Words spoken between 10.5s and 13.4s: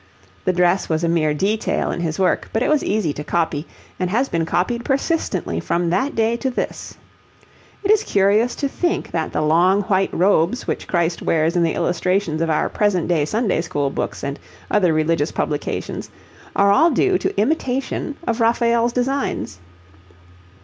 which Christ wears in the illustrations of our present day